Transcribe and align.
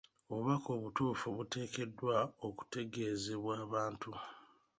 Obubaka 0.29 0.69
obutuufu 0.77 1.27
buteekeddwa 1.37 2.17
okutegeezebwa 2.47 3.53
abantu. 3.65 4.11